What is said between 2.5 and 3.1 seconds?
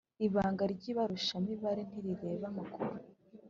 amakuru